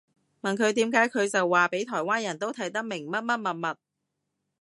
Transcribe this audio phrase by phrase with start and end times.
[0.41, 3.77] 問佢點解佢就話畀台灣人都睇得明乜乜物物